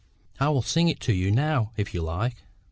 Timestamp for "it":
0.89-0.99